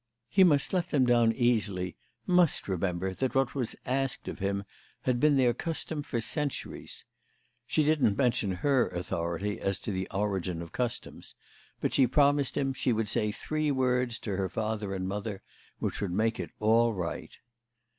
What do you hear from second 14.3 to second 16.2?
her father and mother which would